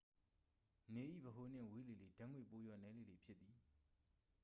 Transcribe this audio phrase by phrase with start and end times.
[0.93, 3.55] နေ၏ ဗဟိုနှင့် ဝေးလေလေ ဓာတ်ငွေ ပိုလျော့နည်းလေလေ ဖြစ်သည်